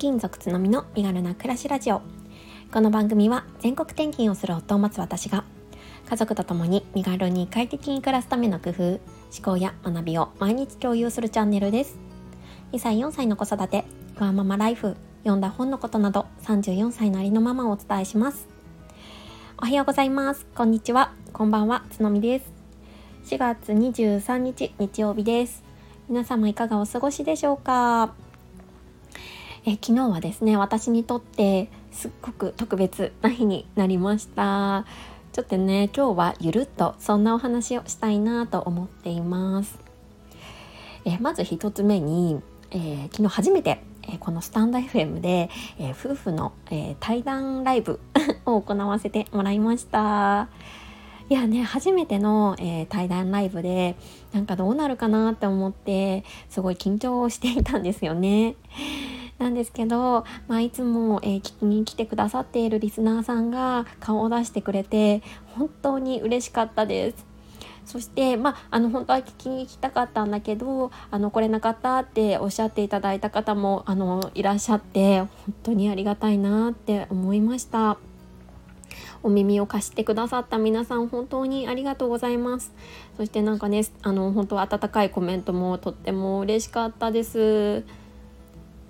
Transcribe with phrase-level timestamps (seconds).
[0.00, 2.00] 勤族つのみの身軽な暮らしラジオ。
[2.72, 5.44] この番組は全国転勤をする夫を待つ私が
[6.08, 9.00] 家族と共に身軽に快適に暮らすための工夫思
[9.44, 11.98] 考や学びを毎日共有するチャンネルです。
[12.72, 13.84] 2歳4歳の子育て
[14.18, 18.48] ワーママライフ読んだ本のことなど34歳のありのままをお伝えします。
[19.58, 20.46] おはようございます。
[20.54, 21.12] こんにちは。
[21.34, 21.84] こんばんは。
[21.90, 22.50] つのみです。
[23.26, 25.62] 4月23日日曜日です。
[26.08, 28.14] 皆様いかがお過ごしでしょうか？
[29.66, 34.86] え昨日はですね私にとってすっごく特別な日になりました。
[35.32, 39.78] ちょっとね今日はゆるっとそんなお話をしたいなと思っています。
[41.04, 48.00] えまず一つ目に、えー、昨日初めてえこのスタンド FM で、え夫婦の、え対談ライブ
[48.46, 50.48] を行わせてもらいました。
[51.28, 53.94] いやね初めての、え、対談ライブで
[54.32, 58.56] なんかどうなるかなって思ってすごい緊張していたんですよね。
[59.40, 65.22] なんですけど、まあ、いつも、えー、聞きに来てくださっているリスナーさんが顔を出してくれて
[65.56, 67.26] 本当に嬉しかったです。
[67.86, 75.28] そして、まあ、あの本当は聞きに行きたかったんだけどあの来れなかったっておっしゃっていただいた方もあのいらっしゃって本
[75.64, 77.98] 当にありがたいなって思いました。
[79.22, 82.72] お耳を貸してくださった皆さん本当にありがとうございます
[83.18, 87.84] そしてなんかねあの本当温かいコメントもとっても嬉しかったです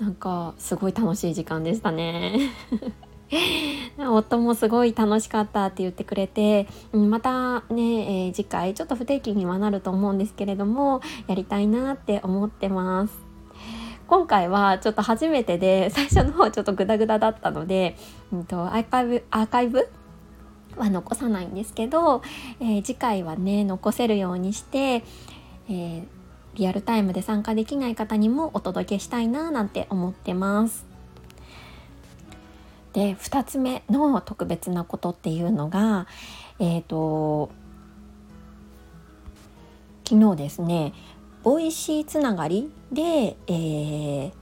[0.01, 2.51] なんかすごい楽しい時間でしたね。
[3.98, 13.15] 夫もすごい楽しかったって言ってくれてまたね、えー、次回ちょっと不定期にはなると思うんですけれどもやりたいなって思ってます。
[14.09, 17.97] 今回はちょっと初めてで最初の方ちょっとグダグダだったので、
[18.33, 19.89] うんと、アーカイブアーカイブ？
[20.77, 22.23] は残さないんですけど、
[22.61, 26.20] えー、次回はね残せるようにして、えー
[26.55, 30.87] リアルタイムで参加できない方にもお届けしたいななんて思ってます。
[32.93, 36.06] で2つ目の特別なことっていうのが
[36.59, 37.50] えっ、ー、と
[40.05, 40.93] 昨日ですね
[41.44, 44.32] ボイシーつながりで、えー、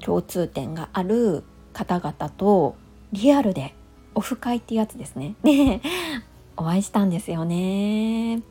[0.00, 2.76] 共通点がある方々と
[3.12, 3.74] リアルで
[4.14, 5.34] オフ会ってやつですね。
[5.42, 5.80] で
[6.56, 8.42] お会いしたんですよね。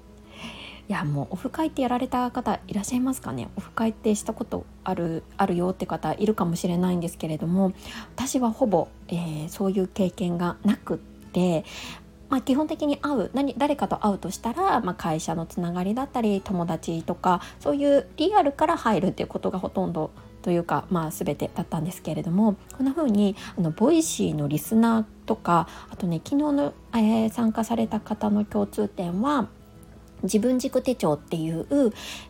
[0.88, 3.50] いやもうオフ会ってやられた方いらっしゃいますかね？
[3.56, 7.74] オフ会ってしたことあるあるよって方いるかもしれないんですけれども
[8.16, 11.66] 私はほぼ、えー、そういう経験がなくって
[12.28, 20.10] まあ、基本的に会う何誰かと会うとしたら、まあ、会社のつながりだったり友達とかそういうリアルから入るっていうことがほとんど
[20.42, 29.48] というか、まあ、全てだったんですけれどもこんな風にあにボイシーのリスナーとかあとね昨日の、えー、参加された方の共通点は
[30.26, 31.66] 自分軸手帳っていう、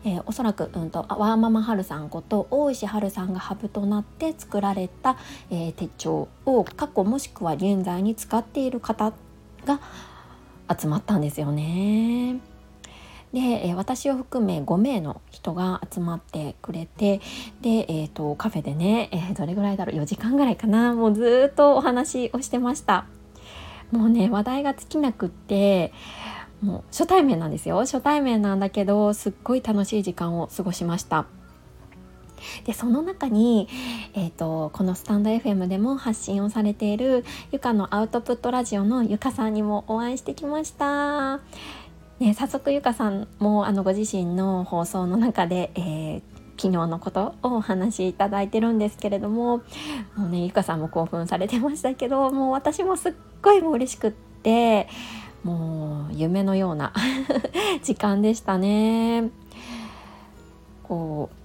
[0.04, 5.16] えー、おそらく、うんと、ワーママはるさんこと尾石晴さんがハブとなって作られた、
[5.50, 9.12] えー、手帳を過去もしくは現在に使っている方
[9.64, 9.80] が
[10.78, 12.40] 集まったんですよね。
[13.32, 17.20] で、私を含め5名の人が集まってくれて
[17.60, 23.06] で、えーと、カフェでね、えー、どれぐらいだろう4時間ぐらいかなもうずっとお話をしてました。
[23.92, 25.92] もうね話題が尽きなくって
[26.62, 31.26] もう初対面なんですよ初対面なんだけどすっごい楽しい時間を過ごしました
[32.64, 33.68] でその中に、
[34.14, 41.40] えーと、このスタンド FM でも発信をされているゆかのアウトプットラジオのゆかさんにもお会いしてきました。
[42.18, 46.22] ね、早速ゆかさんもあのご自身の放送の中で、えー、
[46.56, 49.58] 昨日のことをお話しいただいてるんですけれども
[50.16, 53.12] もうねゆかさんも興奮されてましたけどもう私もすっ
[53.42, 54.88] ごいもう嬉しくって
[55.46, 56.92] もう夢のような
[57.84, 59.30] 時間でしたね。
[60.82, 61.36] こう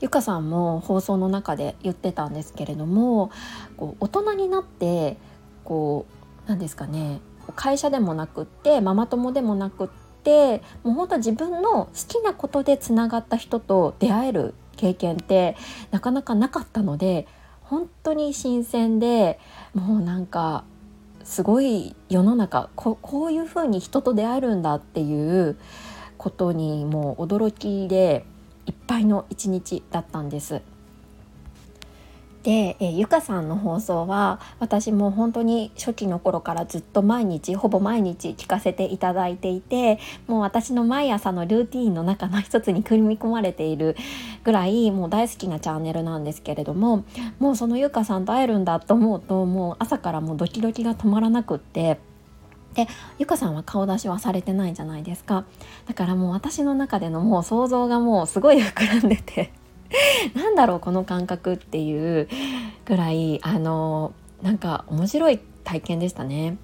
[0.00, 3.30] ゆかさんも放送の中で言ってたんですけれども
[3.76, 5.16] こう大人になって
[5.64, 6.06] こ
[6.46, 7.20] う何ですかね
[7.56, 9.88] 会社でもなくってママ友でもなくっ
[10.22, 15.56] てもう本当自分の好きなことでつながった人と出会える経験って
[15.90, 17.26] なかなかなかったので
[17.62, 19.40] 本当に新鮮で
[19.74, 20.64] もうなんか
[21.28, 25.58] すごい世の中こういうふうに人と出会えるんだっていう
[26.16, 28.24] ことにもう驚きで
[28.64, 30.62] いっぱいの一日だったんです。
[32.42, 43.96] で、えゆかさんの放送は私も本当に初期の頃からずっと毎日ほぼ毎日聞かせていただいていてもう私の毎朝のルーティンの中の一つに組み込まれている
[44.44, 47.04] ぐらいもう大好きなチャンネルなんですけれども
[47.38, 51.98] もうそのゆかさんと会えるんだと思うともう朝からもうドキドキが止まらなくって。
[52.74, 52.86] で
[53.18, 55.46] ゆかさんは顔出しはされてないじゃないですか
[55.86, 59.52] だからもう私の中でのもう想像がもうすごい膨らんでて
[60.34, 62.28] なんだろうこの感覚っていう
[62.84, 64.12] ぐらいあの
[64.42, 66.56] なんか面白い体験でしたね。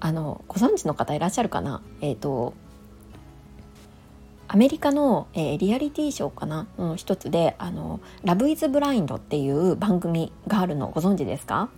[0.00, 1.82] あのご存知の方いらっしゃるかな？
[2.00, 2.54] えっ、ー、と
[4.46, 6.66] アメリカの、えー、リアリティーショーかな？
[6.78, 11.68] の一つで「あのラブ・イズ・ブラインド」っていう番組があるのご存知ですか？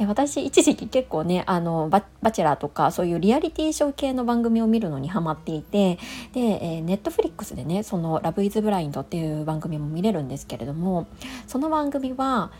[0.00, 2.00] え私一時期結構ねあのバ
[2.32, 5.96] チェラーとかそういうリアリティショー系の番組を見るのにハマっていて
[6.32, 11.06] で、えー、ネットフリックスでねその「ラブ・イズ・ブラインド」っていう番組も見れるんですけれども
[11.46, 12.50] その番組は、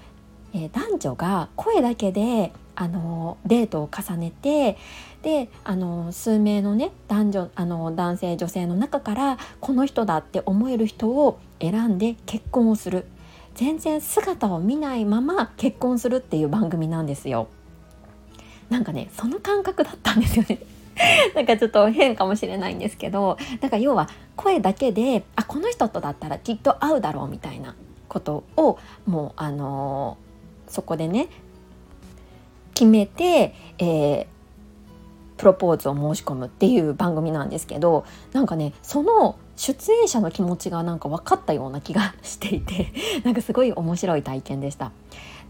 [0.53, 4.77] え、男女が声だけであのデートを重ねて
[5.23, 13.07] であの数名のね男女あの男性女性の中からこの人だって思える人を選んで結婚をする。
[13.61, 17.49] 全然姿を見ないまま結婚するっていう番組なんですよ。
[18.71, 20.61] なんかねその感覚だったんですよね。
[21.37, 27.75] なんかちょっと変かもしれないんですけどだか要は声だけであこの人とだったらきっと合うだろうみたいな
[28.09, 31.29] ことをもうあのー、そこでね
[32.73, 34.27] 決めて、えー、
[35.37, 44.91] プロポーズを申し込むっていう番組なんですけどなんかねその出演者の気持ちがなんか分かったような気がしていて なんかすごい面白い体験でした。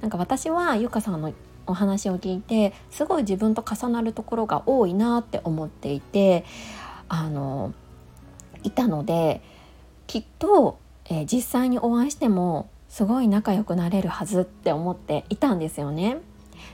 [0.01, 1.33] なんか私はゆかさんの
[1.69, 6.45] お話を聞いてすごい自分と重なるところが多いなって思っていて
[7.09, 7.73] あの
[8.65, 9.43] いたので
[10.09, 16.17] きっと、えー、実際にお会いしてもすごい仲良くなれるはずって思っていたんですよね。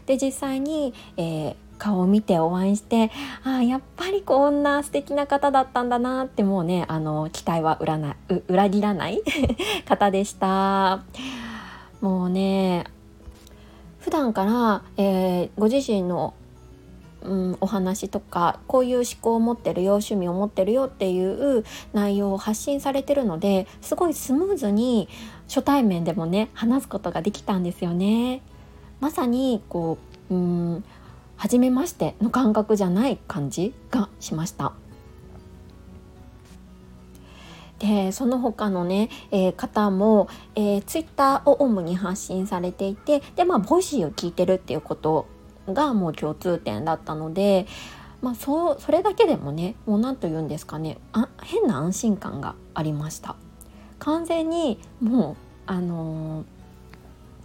[0.07, 3.11] で実際に、えー、顔を見てお会いして
[3.45, 8.17] ああやっぱりこんな素敵な方だったんだなってもうねあの期待は裏な
[8.49, 9.23] 裏切らない
[9.87, 11.03] 方でした
[12.01, 12.85] もうね
[14.01, 16.35] 普段から、えー、ご自身の、
[17.23, 25.09] うん、お話とかこういう思考を持ってるよ趣味を持ってるよっていう内容を発信されてるのですごいスムーズに
[25.49, 28.43] 初対面でもね話すことができたんですよね。
[29.01, 29.99] まさにこ
[30.31, 30.85] ううん
[31.37, 34.73] 初めましての感覚じゃない感じがしました。
[37.79, 45.27] でその他のね、えー、方も、えー、ツイッターを主に発信されていてでまあボイシーを聞いてるっていうこと
[45.69, 47.67] がもう共通点だったので、
[48.23, 53.37] まあ、そそれだけでもねもう何と言うんですかねあ変な安心感がありました。
[53.99, 55.37] 完全にもう
[55.67, 56.45] あのー、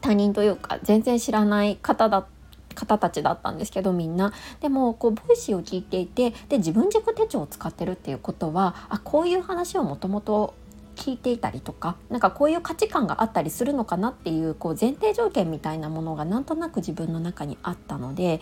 [0.02, 2.26] 他人というか全然知らない方だ
[2.74, 10.54] 方たちだったんですけどみんなでもこうボイシーを聞いていてで自分軸手帳を使ってるっていうことはあこういう話をもともと
[10.96, 18.40] 聞いていたりとかなんかこういう価値観があったりするのかなっていうこう前提条件みたいなものがなんとなく自分の中にあったので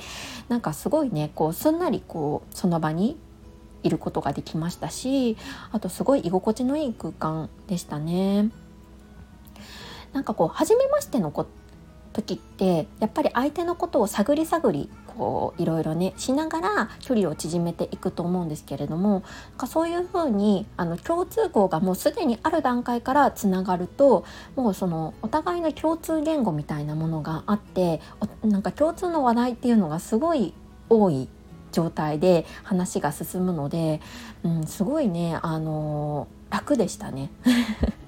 [0.49, 3.17] なんかすごいねこうすんなりこうその場に
[3.83, 5.37] いることができましたし
[5.71, 8.49] あとすごい居心地のいい空間でしたね。
[10.11, 11.45] なんかこう初めましての子
[12.13, 19.23] 時ってやっぱり相手のことを探り探りこういろいろねしながら距離を縮めていくと思うんですけれども
[19.67, 24.23] そういうふうにあの共通項がもうすでにある段階からつながると
[24.55, 28.01] もうそのお互いの共通言語みたいなものがあって
[28.43, 30.53] なんか共通の話題っていうのがすごい
[30.89, 31.27] 多い
[31.71, 34.01] 状態で話が進むので、
[34.43, 37.29] うん、すごいねあの楽でしたね。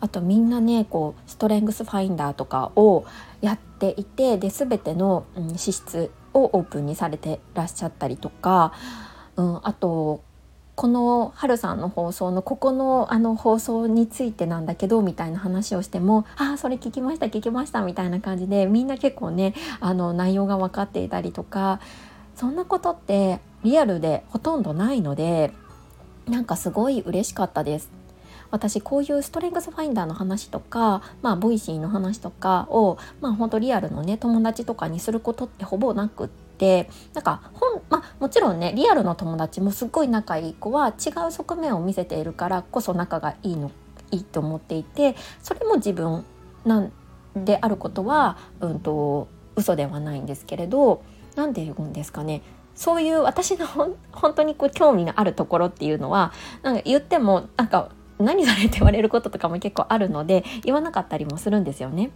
[0.00, 3.04] あとみんなねこうストレングスファインダーとかを
[3.40, 8.72] やっていてで全ての、うん、資質をオープンにされてらっしゃったりとか、
[9.36, 10.22] うん、あと
[10.80, 21.80] このはるさんの放送のここのあの放送についてなんだけどみたいな話をしても「ああそれ聞きました聞きました」みたいな感じでみんな結構ねあの内容が分かっていたりとか
[22.34, 25.52] そんなことってリアルでほとんどないので
[26.26, 27.99] なんかすごい嬉しかったです。
[28.50, 36.40] 私こういうストレングスファインダーの話とか、まあ、ボイシーの話とかを、まあ、本当リアルのね友達とかにすることってほぼなくって。
[37.14, 43.70] なんか本、まあ、もちろんねリアルの友達もすっごい仲いい子は違う側面を見せているからこそ仲がいいの
[44.10, 46.22] いいと思っていてそれも自分
[46.66, 46.92] なん
[47.34, 51.02] であることは、うんと、嘘ではないんですけれど
[51.34, 52.42] 何て言うんですかね
[52.74, 53.96] そういう私の本
[54.34, 62.10] 当にこう興味のあるところっていうのはなんか言ってもなんか何それって言われることとかも結構あるので言わなかったりもするんですよね。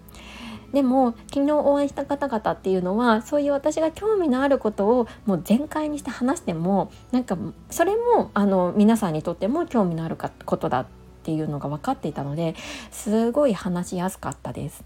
[0.73, 7.39] でも昨日お会いした方々っていうのはそういう私が興味のあることをもう全開にして話してもなんか
[7.71, 10.87] それもあの皆さんにとっても興味のあることだっ
[11.23, 12.57] ていうのが分かっていたので
[12.91, 14.85] すごい話しやすかったです。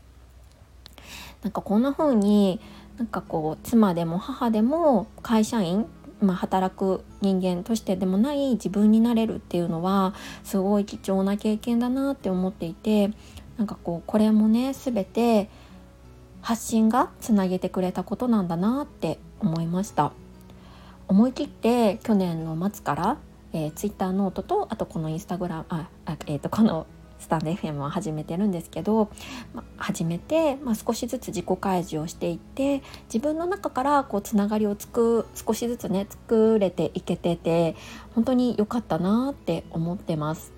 [1.42, 2.60] なんかこんな風に
[2.98, 5.86] なんかこう妻でも母でも会社員
[6.20, 13.10] まあ、働く人間としてでもない自分になれるっていうのはすごい貴重な経験だなって思っていて
[13.56, 15.48] なんかこうこれもね全て
[16.40, 20.12] 発信がつなげてくれたことなんだなって思いました。
[21.08, 23.16] 思い切って去年の末から、
[23.52, 26.86] えー、ツイッターノートとあとこのインスタグラムああ、えー、とこの
[27.18, 29.10] スタンド FM を始めてるんですけど、
[29.54, 32.82] ま、始めて、まあ、少しずつ自己開示をしていって
[33.12, 37.76] 自分の中からこうつながりをつく少しずつね作れていけてて
[38.14, 40.52] 本当に良かったなって思ってます。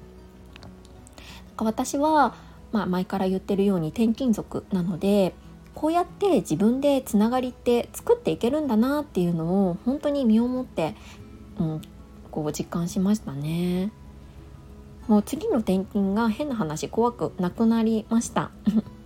[1.48, 2.34] なんか私は、
[2.72, 5.34] まあ、前から言ってるように転勤族なので
[5.74, 10.94] こうやって自分でつながりって作っていけるんだなっていうのを本当に身をもって、
[11.58, 11.82] うん、
[12.30, 13.90] こう実感しましたね。
[15.10, 18.52] もう次の転勤が変な話怖くなくなりました。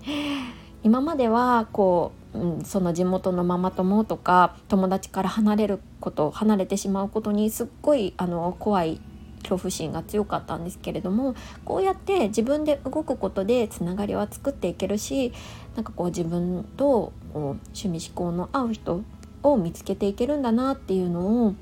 [0.84, 9.00] 今まではこう、うん、その地元のママ友とか友達から離れること離れてしまうことにすっごいあの怖い
[9.38, 11.34] 恐怖心が強かったんですけれども
[11.64, 15.32] こうやって自分で動くことでつながりは作っていけるし
[15.74, 19.00] なんかこう自分とこう趣味思考の合う人
[19.42, 21.54] を見つけていけるんだなっていうのを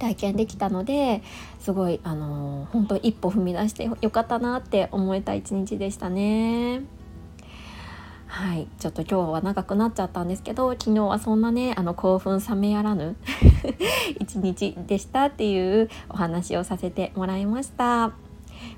[0.00, 1.22] 体験できたので
[1.60, 6.82] すごいあの本当一歩踏み出してよかったなって思えた一日でしたね。
[8.26, 13.16] はいちょっと今日は長くなっちゃったんですけど昨日はそんなねあの興奮冷めやらぬ
[14.20, 18.12] 一日でしたっていうお話をさせてもらいました。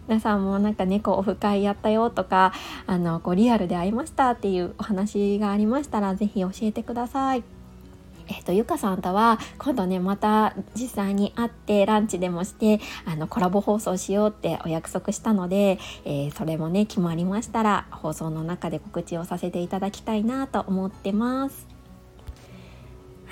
[0.09, 2.53] 皆さんもなんか猫、ね、オフ会やったよとか
[2.87, 7.62] あのこうリアルで会いましたっていうお話がありましたら是非教えてください。
[8.29, 21.73] えっ、と、ゆかさんとは今度ね、また実際に会ってランチでもして、あの、コラボ放送しようってお約束したので、えー、それもね、決まりましたら、放送の中で告知をさせていただきたいなと思ってます。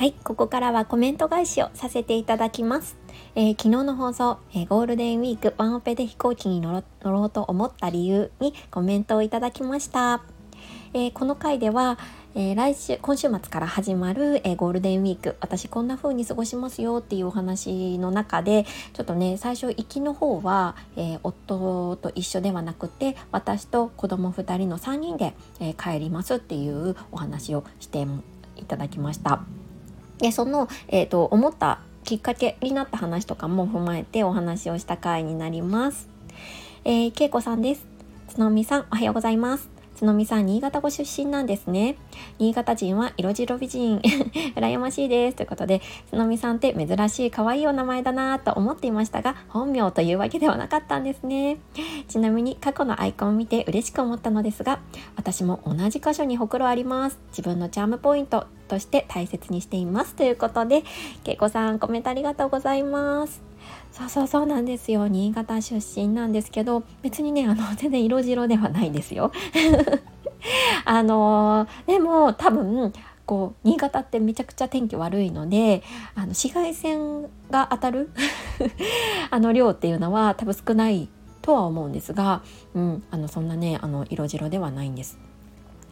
[0.00, 2.96] はい、ここからはコメント返しをさせていただきます。
[3.34, 10.22] えー、昨日の放送、えー、ゴールデンウィークワンオペで飛行機に乗ろうと思った理由にコメントをいただきました。
[10.94, 11.98] えー、この回では、
[12.36, 28.06] えー、来週今週末から始まる、えー、ゴールデンウィーク私こんな風に過ごしますよっていうお話の中でちょっとね最初行きの方は、えー、夫と一緒ではなくて私と子供2人の3人で、え帰りますっていうお話をして
[28.56, 29.40] いただきました。
[30.18, 36.08] でその、えーと、思ったきっかけになった話とかも踏まえてお話をした回になります。
[36.84, 37.84] えー、けいこさんです。
[38.28, 39.79] つのみさんおはようございます。
[40.00, 41.96] つのみさん、新潟ご出身なんですね。
[42.38, 44.00] 新潟人は色白美人。
[44.56, 45.36] 羨ましいです。
[45.36, 51.58] ということで、つのみさんって珍しい可愛いお名前だなと思っていましたが、本名というわけではなかったんですね。
[52.08, 54.78] ちなみに過去のアイコンを見て嬉しく思ったのですが、
[55.16, 57.18] 私も同じ箇所にほくろあります。
[57.32, 60.14] 自分のチャームポイントとして大切にしています。
[60.14, 60.82] ということで、
[61.24, 63.49] けいこさん、コメントありがとうございます。
[63.92, 65.08] そうそうそうなんですよ。
[65.08, 69.32] 新潟出身なんですけど別にねあの 全然色白ではないですよ。
[70.84, 72.92] あのでも多分
[73.26, 75.82] こう新潟ってめちゃくちゃ天気悪いので
[76.14, 78.10] あの紫外線が当たる？
[79.30, 81.08] あの量っていうのは多分少ない
[81.42, 82.42] とは思うんですが、
[82.74, 85.18] うん、あのそんなねあの色白ではないんです。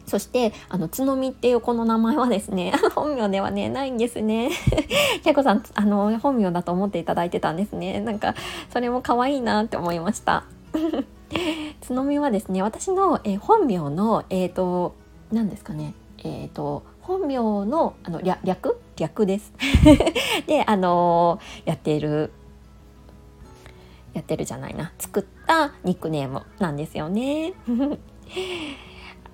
[0.09, 4.49] そしてあのつのみっていうこの名前はですね 本名ではねないんですね。
[5.23, 8.01] けいこさんあの本名だと思っていただいてたんですね。
[8.01, 8.35] なんか
[8.71, 10.43] それも可愛いなって思いました。
[11.81, 14.95] つのみはですね私の、え本名のえっ、ー、と
[15.31, 15.93] 何ですかね。
[16.23, 19.25] えっ、ー、と本名のあの略略？
[19.25, 19.53] です。
[20.47, 22.31] であのやっている
[24.13, 24.91] やってるじゃないな。
[24.97, 27.53] 作ったニックネームなんですよね。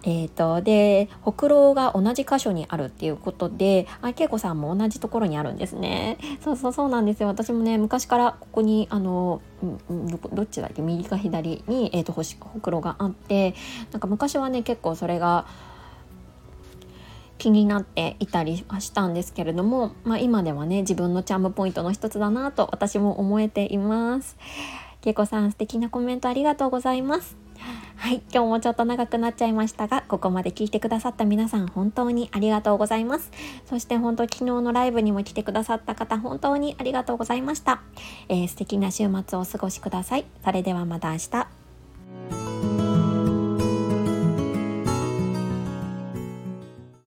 [0.07, 9.41] えーと、でほくろが同じ箇所にあるっていうことであけいこさんも同じところにあるんですねそうそうそうなんですよ私もね昔からここにあの
[10.31, 10.83] どっちだっけ？
[10.83, 13.55] 右か左に、えーと、ほほくろがあって
[13.91, 15.47] なんか昔はね結構それが
[17.39, 24.37] 気になっていたりはしたんですけれども、まあ、今ではね自分のチャームポイントの一つだなと私も思えています。
[25.01, 27.44] けいこさん素敵なコメントありがとうございます。
[27.97, 33.31] はい、今日もちょっと長くなっちゃいましたが、ここまで聞いてくださった皆さん本当にありがとうございます。
[33.65, 37.81] そして本当昨日のライブにも来てくださった方本当にありがとうございました。
[38.29, 40.25] えー、素敵な週末をお過ごしください。
[40.43, 41.64] それではまた明日。